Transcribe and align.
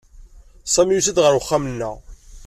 Sami 0.73 0.93
yusa-d 0.93 1.17
ɣer 1.21 1.33
uxxam-nneɣ. 1.39 1.95